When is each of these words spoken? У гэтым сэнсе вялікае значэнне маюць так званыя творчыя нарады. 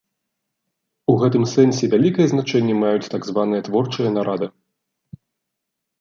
У 1.13 1.15
гэтым 1.23 1.43
сэнсе 1.55 1.85
вялікае 1.93 2.27
значэнне 2.33 2.75
маюць 2.83 3.11
так 3.15 3.21
званыя 3.31 3.61
творчыя 3.69 4.09
нарады. 4.19 4.47